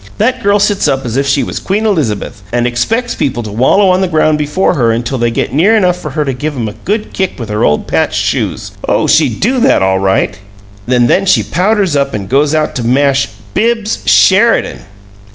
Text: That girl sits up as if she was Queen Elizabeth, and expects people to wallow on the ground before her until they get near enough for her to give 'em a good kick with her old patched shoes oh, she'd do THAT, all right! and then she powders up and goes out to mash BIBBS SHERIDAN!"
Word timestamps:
That 0.17 0.41
girl 0.41 0.57
sits 0.57 0.87
up 0.87 1.05
as 1.05 1.15
if 1.15 1.27
she 1.27 1.43
was 1.43 1.59
Queen 1.59 1.85
Elizabeth, 1.85 2.41
and 2.51 2.65
expects 2.65 3.13
people 3.13 3.43
to 3.43 3.51
wallow 3.51 3.89
on 3.89 4.01
the 4.01 4.07
ground 4.07 4.39
before 4.39 4.73
her 4.73 4.91
until 4.91 5.19
they 5.19 5.29
get 5.29 5.53
near 5.53 5.77
enough 5.77 5.95
for 5.95 6.09
her 6.09 6.25
to 6.25 6.33
give 6.33 6.55
'em 6.55 6.67
a 6.67 6.73
good 6.73 7.13
kick 7.13 7.37
with 7.37 7.49
her 7.49 7.63
old 7.63 7.85
patched 7.85 8.19
shoes 8.19 8.71
oh, 8.87 9.05
she'd 9.05 9.39
do 9.41 9.59
THAT, 9.59 9.83
all 9.83 9.99
right! 9.99 10.39
and 10.87 11.07
then 11.07 11.27
she 11.27 11.43
powders 11.43 11.95
up 11.95 12.15
and 12.15 12.27
goes 12.27 12.55
out 12.55 12.73
to 12.77 12.83
mash 12.83 13.27
BIBBS 13.53 13.99
SHERIDAN!" 14.07 14.79